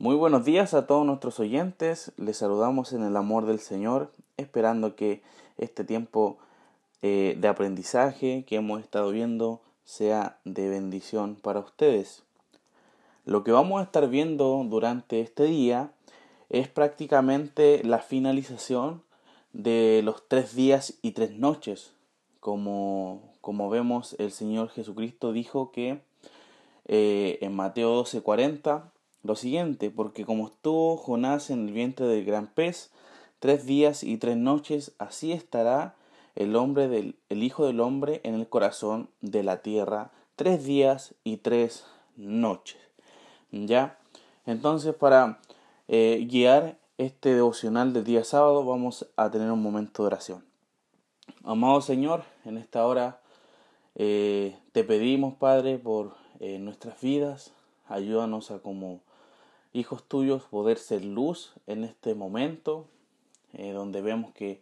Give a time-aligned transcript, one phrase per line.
[0.00, 2.12] Muy buenos días a todos nuestros oyentes.
[2.16, 5.22] Les saludamos en el amor del Señor, esperando que
[5.56, 6.38] este tiempo
[7.02, 12.22] eh, de aprendizaje que hemos estado viendo sea de bendición para ustedes.
[13.24, 15.90] Lo que vamos a estar viendo durante este día
[16.48, 19.02] es prácticamente la finalización
[19.52, 21.90] de los tres días y tres noches.
[22.38, 26.00] Como, como vemos, el Señor Jesucristo dijo que
[26.86, 28.92] eh, en Mateo 12:40
[29.22, 32.90] lo siguiente, porque como estuvo Jonás en el vientre del gran pez,
[33.38, 35.94] tres días y tres noches, así estará
[36.34, 41.14] el hombre del el Hijo del Hombre en el corazón de la tierra, tres días
[41.24, 41.84] y tres
[42.16, 42.80] noches.
[43.50, 43.98] ¿Ya?
[44.46, 45.40] Entonces, para
[45.88, 50.44] eh, guiar este devocional del día sábado, vamos a tener un momento de oración.
[51.44, 53.20] Amado Señor, en esta hora
[53.94, 57.52] eh, te pedimos, Padre, por eh, nuestras vidas,
[57.88, 59.00] ayúdanos a como
[59.72, 62.86] hijos tuyos, poder ser luz en este momento,
[63.52, 64.60] eh, donde vemos que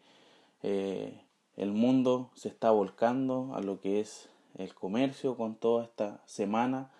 [0.62, 1.20] eh,
[1.56, 4.28] el mundo se está volcando a lo que es
[4.58, 6.90] el comercio con toda esta semana,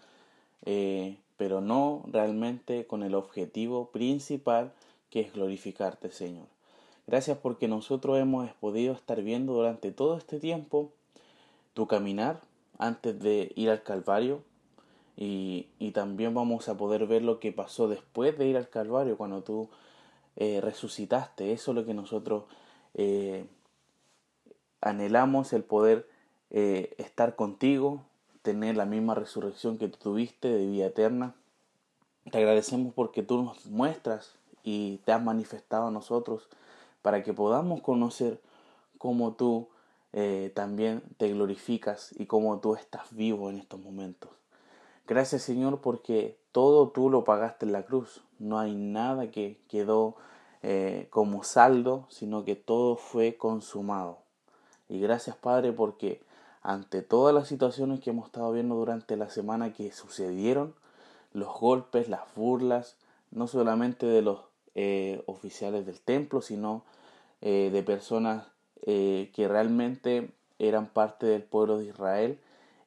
[0.65, 4.73] eh, pero no realmente con el objetivo principal
[5.11, 6.47] que es glorificarte, Señor.
[7.07, 10.91] Gracias porque nosotros hemos podido estar viendo durante todo este tiempo
[11.73, 12.41] tu caminar
[12.79, 14.43] antes de ir al Calvario,
[15.17, 19.43] y, también vamos a poder ver lo que pasó después de ir al Calvario, cuando
[19.43, 19.71] tú
[20.37, 21.53] eh, resucitaste.
[21.53, 22.45] Eso es lo que nosotros
[22.95, 23.47] eh,
[24.83, 26.07] anhelamos, el poder
[26.51, 28.05] eh, estar contigo,
[28.43, 31.35] tener la misma resurrección que tú tuviste de vida eterna.
[32.31, 36.49] Te agradecemos porque tú nos muestras y te has manifestado a nosotros
[37.01, 38.41] para que podamos conocer
[38.99, 39.69] cómo tú
[40.55, 44.31] también te glorificas y cómo tú estás vivo en estos momentos.
[45.07, 48.23] Gracias Señor porque todo tú lo pagaste en la cruz.
[48.41, 50.17] No hay nada que quedó
[50.63, 54.19] eh, como saldo, sino que todo fue consumado.
[54.89, 56.21] Y gracias Padre porque
[56.63, 60.75] ante todas las situaciones que hemos estado viendo durante la semana que sucedieron,
[61.33, 62.97] los golpes, las burlas,
[63.31, 64.41] no solamente de los
[64.75, 66.83] eh, oficiales del templo, sino
[67.43, 68.49] eh, de personas
[68.85, 70.31] que realmente
[70.61, 72.39] eran parte del pueblo de Israel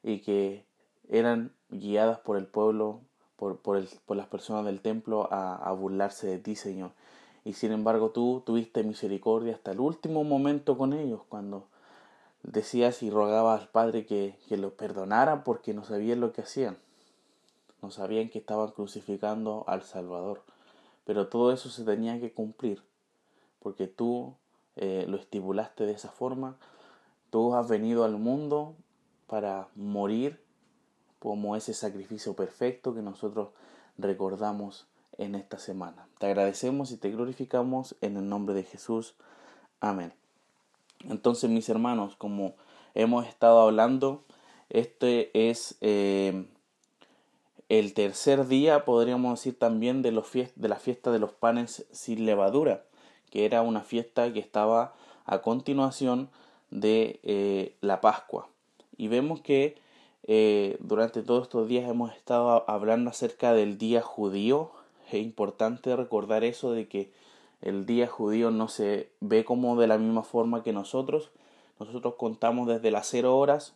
[0.02, 0.64] y que
[1.10, 3.00] eran guiadas por el pueblo,
[3.36, 6.92] por, por, el, por las personas del templo a, a, burlarse de ti, Señor.
[7.44, 11.66] Y sin embargo tú tuviste misericordia hasta el último momento con ellos, cuando
[12.42, 16.76] decías y rogabas al Padre que, que los perdonara porque no sabían lo que hacían.
[17.82, 20.42] No sabían que estaban crucificando al Salvador.
[21.04, 22.82] Pero todo eso se tenía que cumplir,
[23.58, 24.34] porque tú
[24.76, 26.56] eh, lo estipulaste de esa forma.
[27.30, 28.74] Tú has venido al mundo
[29.26, 30.40] para morir
[31.20, 33.50] como ese sacrificio perfecto que nosotros
[33.96, 34.86] recordamos
[35.18, 36.08] en esta semana.
[36.18, 39.14] Te agradecemos y te glorificamos en el nombre de Jesús.
[39.80, 40.12] Amén.
[41.08, 42.54] Entonces, mis hermanos, como
[42.94, 44.24] hemos estado hablando,
[44.70, 46.46] este es eh,
[47.68, 52.24] el tercer día, podríamos decir también, de, los de la fiesta de los panes sin
[52.24, 52.84] levadura,
[53.30, 54.94] que era una fiesta que estaba
[55.26, 56.30] a continuación
[56.70, 58.48] de eh, la Pascua.
[58.96, 59.76] Y vemos que
[60.32, 64.70] eh, durante todos estos días hemos estado hablando acerca del día judío.
[65.08, 67.10] Es importante recordar eso de que
[67.62, 71.32] el día judío no se ve como de la misma forma que nosotros.
[71.80, 73.74] Nosotros contamos desde las cero horas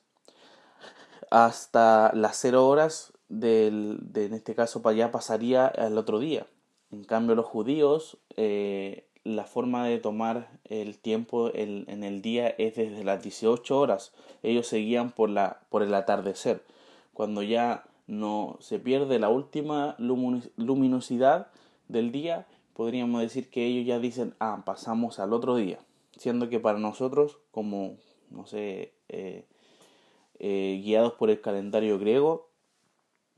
[1.28, 6.46] hasta las cero horas del, de, en este caso ya pasaría al otro día.
[6.92, 12.76] En cambio los judíos eh, la forma de tomar el tiempo en el día es
[12.76, 14.12] desde las 18 horas.
[14.42, 16.62] Ellos seguían por, la, por el atardecer.
[17.14, 21.48] Cuando ya no se pierde la última luminosidad
[21.88, 25.78] del día, podríamos decir que ellos ya dicen, ah, pasamos al otro día.
[26.18, 27.96] Siendo que para nosotros, como,
[28.30, 29.46] no sé, eh,
[30.38, 32.50] eh, guiados por el calendario griego,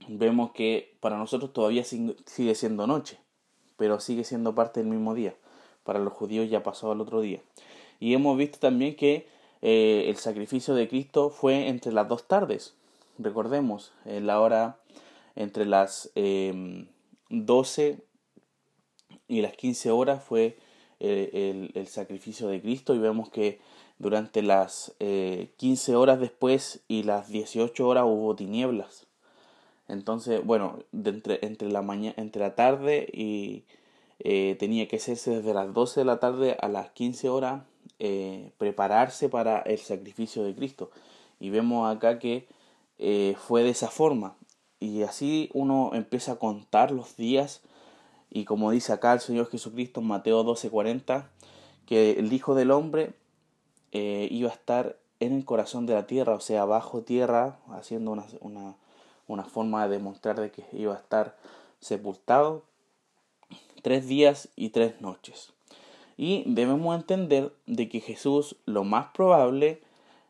[0.08, 3.18] vemos que para nosotros todavía sigue siendo noche,
[3.76, 5.36] pero sigue siendo parte del mismo día
[5.86, 7.40] para los judíos ya pasó al otro día.
[8.00, 9.26] Y hemos visto también que
[9.62, 12.74] eh, el sacrificio de Cristo fue entre las dos tardes.
[13.18, 14.78] Recordemos, en la hora
[15.34, 17.98] entre las 12 em,
[19.28, 20.58] y las 15 horas fue
[21.00, 23.60] eh, el, sacrificio de Cristo y vemos que
[23.98, 29.06] durante las 15 eh, horas después y las 18 horas hubo tinieblas.
[29.88, 33.64] Entonces, bueno, entre, entre, la mañana, entre la tarde y,
[34.20, 37.62] eh, tenía que hacerse desde las 12 de la tarde a las 15 horas,
[37.98, 40.90] eh, prepararse para el sacrificio de Cristo.
[41.38, 42.46] Y vemos acá que
[42.98, 44.36] eh, fue de esa forma.
[44.80, 47.62] Y así uno empieza a contar los días
[48.30, 51.28] y como dice acá el Señor Jesucristo en Mateo 12:40,
[51.86, 53.14] que el Hijo del Hombre
[53.92, 58.26] iba a estar en el corazón de la tierra, o sea, bajo tierra, haciendo una,
[58.40, 58.74] una,
[59.26, 61.34] una forma de demostrar de que iba a estar
[61.80, 62.64] sepultado
[63.82, 65.52] tres días y tres noches.
[66.16, 69.82] Y debemos entender de que Jesús lo más probable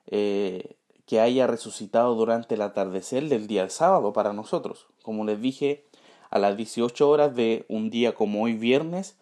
[0.08, 0.76] eh,
[1.06, 4.86] que haya resucitado durante el atardecer del día del sábado para nosotros.
[5.02, 5.84] Como les dije,
[6.30, 9.16] a las 18 horas de un día como hoy viernes,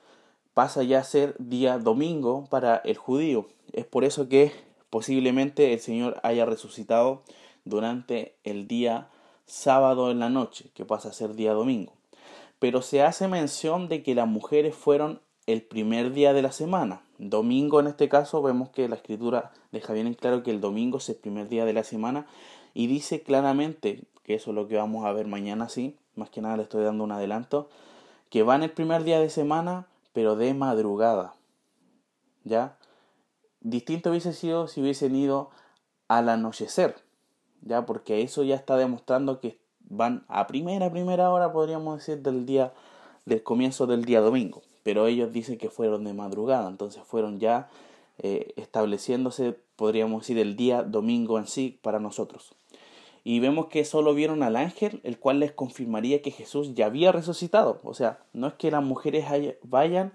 [0.55, 3.47] pasa ya a ser día domingo para el judío.
[3.73, 4.53] Es por eso que
[4.89, 7.23] posiblemente el Señor haya resucitado
[7.65, 9.09] durante el día
[9.47, 11.93] sábado en la noche, que pasa a ser día domingo.
[12.65, 17.03] Pero se hace mención de que las mujeres fueron el primer día de la semana.
[17.19, 20.97] Domingo en este caso vemos que la escritura deja bien en claro que el domingo
[20.97, 22.27] es el primer día de la semana
[22.73, 26.41] y dice claramente, que eso es lo que vamos a ver mañana sí, más que
[26.41, 27.69] nada le estoy dando un adelanto,
[28.31, 31.35] que van el primer día de semana pero de madrugada.
[32.45, 32.79] ¿Ya?
[33.61, 35.51] Distinto hubiese sido si hubiesen ido
[36.09, 36.97] al anochecer,
[37.61, 37.85] ¿ya?
[37.85, 39.59] Porque eso ya está demostrando que
[39.97, 42.73] van a primera, primera hora, podríamos decir, del día,
[43.25, 47.69] del comienzo del día domingo pero ellos dicen que fueron de madrugada, entonces fueron ya
[48.19, 52.55] eh, estableciéndose, podríamos decir, el día domingo en sí para nosotros.
[53.25, 57.11] Y vemos que solo vieron al ángel, el cual les confirmaría que Jesús ya había
[57.11, 57.81] resucitado.
[57.83, 59.25] O sea, no es que las mujeres
[59.63, 60.13] vayan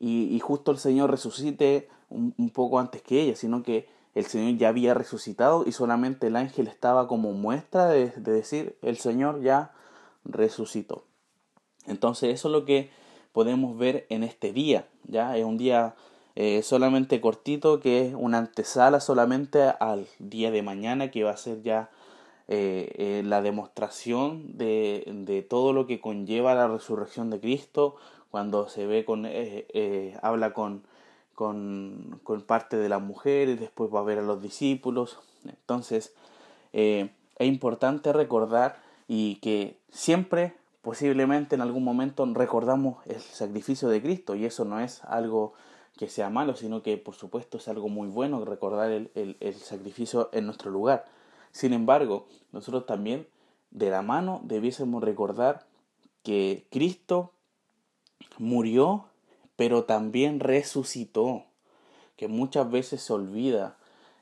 [0.00, 3.86] y, justo el Señor resucite un, poco antes que ellas, sino que
[4.18, 8.76] el Señor ya había resucitado y solamente el ángel estaba como muestra de, de decir,
[8.82, 9.72] el Señor ya
[10.24, 11.04] resucitó.
[11.86, 12.90] Entonces eso es lo que
[13.32, 14.88] podemos ver en este día.
[15.04, 15.94] Ya es un día
[16.34, 21.36] eh, solamente cortito que es una antesala solamente al día de mañana que va a
[21.36, 21.90] ser ya
[22.48, 27.94] eh, eh, la demostración de, de, todo lo que conlleva la resurrección de Cristo
[28.30, 29.28] cuando se ve con
[30.22, 30.82] habla con,
[31.38, 36.12] con, con parte de las mujeres después va a ver a los discípulos entonces
[36.72, 37.08] es
[37.38, 44.44] importante recordar y que siempre posiblemente en algún momento recordamos el sacrificio de Cristo y
[44.44, 45.54] eso no es algo
[45.96, 50.28] que sea malo, sino que por supuesto es algo muy bueno recordar el, el, sacrificio
[50.32, 51.04] en nuestro lugar.
[51.52, 53.26] Sin embargo, nosotros también
[53.70, 55.66] de la mano debiésemos recordar
[56.22, 57.32] que Cristo
[58.38, 59.06] murió,
[59.58, 61.42] pero también resucitó,
[62.16, 63.76] que muchas veces se olvida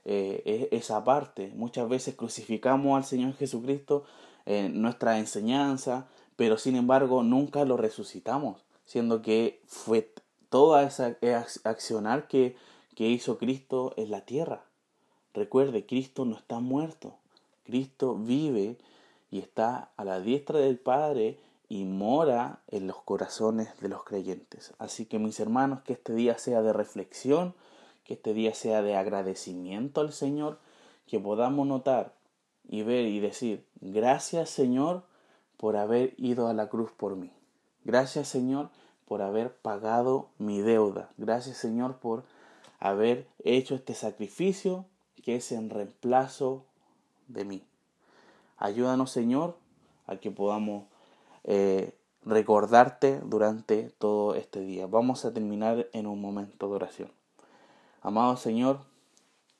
[0.07, 4.05] eh, e, esa parte, muchas veces crucificamos al Señor Jesucristo
[4.47, 6.07] en nuestra enseñanza,
[6.37, 10.11] pero sin embargo nunca lo resucitamos, siendo que fue
[10.49, 11.19] toda esa
[11.65, 12.57] accionar que,
[12.95, 14.65] que hizo Cristo en la tierra.
[15.35, 17.15] Recuerde, Cristo no está muerto,
[17.65, 18.79] Cristo vive
[19.31, 21.37] y está a la diestra del Padre
[21.69, 24.73] y mora en los corazones de los creyentes.
[24.79, 27.55] Así que mis hermanos, que este día sea de reflexión,
[28.05, 30.59] que este día sea de agradecimiento al Señor,
[31.07, 32.15] que podamos notar
[32.69, 35.05] y ver y decir, gracias Señor,
[35.57, 37.33] por haber ido a la cruz por mí.
[37.85, 38.71] Gracias Señor
[39.07, 41.11] por haber pagado mi deuda.
[41.17, 42.25] Gracias Señor por
[42.79, 44.85] haber hecho este sacrificio
[45.23, 46.65] que es en reemplazo
[47.29, 47.63] de mí.
[48.59, 49.57] Ayúdanos Señor
[50.07, 50.85] a que podamos
[51.47, 54.87] eh, recordarte durante todo este día.
[54.87, 57.13] Vamos a terminar en un momento de oración.
[58.03, 58.81] Amado Señor,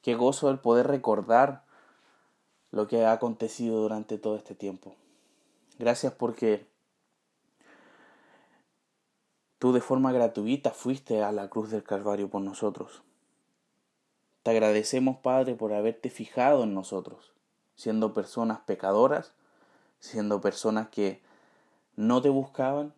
[0.03, 1.65] qué gozo el poder recordar
[2.73, 4.97] lo que ha acontecido durante todo este tiempo.
[5.79, 6.67] Gracias porque
[9.59, 13.03] tú de forma gratuita fuiste a la cruz del Calvario por nosotros.
[14.43, 17.33] Te agradecemos, Padre, por haberte fijado en nosotros,
[17.75, 19.33] siendo personas pecadoras,
[20.01, 21.21] siendo personas que
[21.97, 22.95] no te buscaban,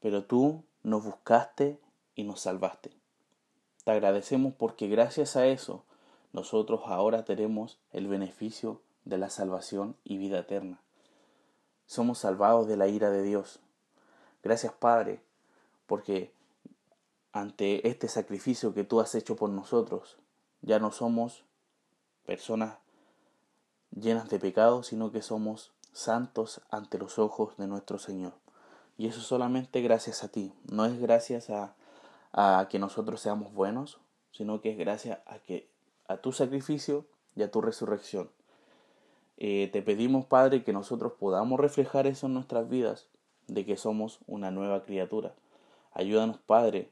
[0.00, 1.78] pero tú nos buscaste
[2.14, 2.90] y nos salvaste.
[3.84, 5.84] Te agradecemos porque gracias a eso
[6.32, 10.80] nosotros ahora tenemos el beneficio de la salvación y vida eterna
[11.86, 13.60] somos salvados de la ira de Dios.
[14.42, 15.22] Gracias Padre,
[15.86, 16.32] porque
[17.32, 20.18] ante este sacrificio que tú has hecho por nosotros,
[20.62, 21.44] ya no somos
[22.24, 22.78] personas
[23.90, 28.34] llenas de pecados, sino que somos santos ante los ojos de nuestro Señor.
[28.98, 31.74] Y eso solamente gracias a ti, no es gracias a,
[32.32, 33.98] a que nosotros seamos buenos,
[34.32, 35.68] sino que es gracias a que
[36.08, 38.30] a tu sacrificio y a tu resurrección.
[39.38, 43.08] Eh, te pedimos, Padre, que nosotros podamos reflejar eso en nuestras vidas,
[43.48, 45.34] de que somos una nueva criatura.
[45.92, 46.90] Ayúdanos, Padre,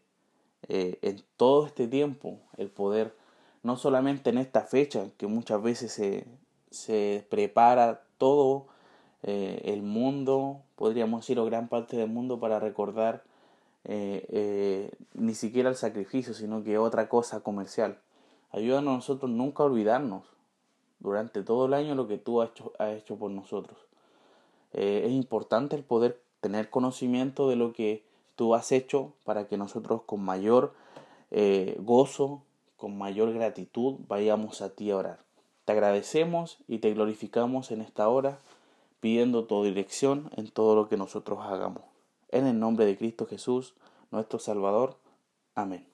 [0.68, 3.16] eh, en todo este tiempo, el poder,
[3.62, 6.26] no solamente en esta fecha, que muchas veces se,
[6.70, 8.66] se prepara todo
[9.26, 13.22] eh, el mundo, podríamos decir, o gran parte del mundo, para recordar
[13.84, 17.98] eh, eh, ni siquiera el sacrificio, sino que otra cosa comercial.
[18.50, 20.24] Ayúdanos a nosotros nunca a olvidarnos
[21.00, 23.78] durante todo el año lo que tú has hecho, has hecho por nosotros.
[24.72, 28.04] es importante el poder tener conocimiento de lo que
[28.36, 30.74] tú has hecho para que nosotros con mayor
[31.78, 32.42] gozo,
[32.76, 35.18] con mayor gratitud vayamos a ti a orar.
[35.64, 38.38] Te agradecemos y te glorificamos en esta hora,
[39.04, 41.82] pidiendo tu dirección en todo lo que nosotros hagamos.
[42.30, 43.74] En el nombre de Cristo Jesús,
[44.10, 44.96] nuestro Salvador.
[45.54, 45.93] Amén.